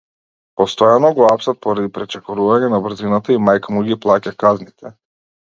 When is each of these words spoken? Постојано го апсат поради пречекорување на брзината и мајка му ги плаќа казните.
Постојано 0.59 1.11
го 1.19 1.27
апсат 1.33 1.59
поради 1.65 1.91
пречекорување 1.97 2.71
на 2.77 2.81
брзината 2.87 3.37
и 3.37 3.45
мајка 3.51 3.77
му 3.77 3.85
ги 3.91 4.01
плаќа 4.07 4.35
казните. 4.47 4.95